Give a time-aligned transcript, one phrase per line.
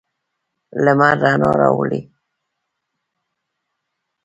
[0.85, 2.01] لمر رڼا راوړي.